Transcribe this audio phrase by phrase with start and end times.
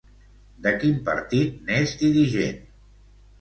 [0.67, 2.59] De quin partit n'és dirigent?